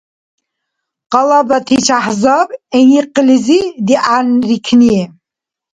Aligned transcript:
Къалабати 1.11 1.77
чяхӀ-заб. 1.85 2.49
ГӀиникълизи 2.71 3.59
дигӀянрикни. 3.85 4.99